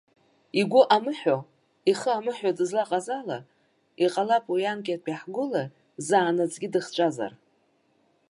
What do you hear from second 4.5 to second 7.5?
уи анкьатәи ҳгәыла заанаҵгьы дыхҵәазар.